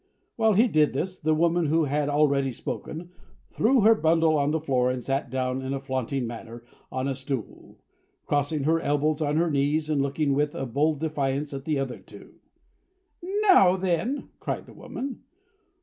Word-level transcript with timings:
While 0.35 0.53
he 0.53 0.67
did 0.67 0.93
this, 0.93 1.19
the 1.19 1.35
woman 1.35 1.67
who 1.67 1.83
had 1.83 2.09
already 2.09 2.51
spoken 2.51 3.11
threw 3.51 3.81
her 3.81 3.93
bundle 3.93 4.35
on 4.35 4.49
the 4.49 4.59
floor 4.59 4.89
and 4.89 5.03
sat 5.03 5.29
down 5.29 5.61
in 5.61 5.75
a 5.75 5.79
flaunting 5.79 6.25
manner 6.25 6.63
on 6.91 7.07
a 7.07 7.13
stool; 7.13 7.77
crossing 8.25 8.63
her 8.63 8.79
elbows 8.79 9.21
on 9.21 9.37
her 9.37 9.51
knees, 9.51 9.91
and 9.91 10.01
looking 10.01 10.33
with 10.33 10.55
a 10.55 10.65
bold 10.65 11.01
defiance 11.01 11.53
at 11.53 11.65
the 11.65 11.77
other 11.77 11.99
two. 11.99 12.39
"Now, 13.43 13.75
then!" 13.75 14.29
cried 14.39 14.65
the 14.65 14.73
woman. 14.73 15.21